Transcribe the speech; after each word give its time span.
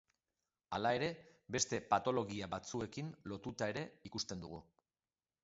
Hala 0.77 0.93
ere, 0.99 1.09
beste 1.55 1.79
patologia 1.91 2.49
batzuekin 2.55 3.13
lotuta 3.33 3.69
ere 3.75 3.85
ikusten 4.13 4.43
dugu. 4.47 4.65